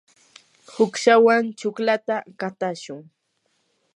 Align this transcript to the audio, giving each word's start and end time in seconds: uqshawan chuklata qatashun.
uqshawan 0.83 1.43
chuklata 1.59 2.15
qatashun. 2.39 3.01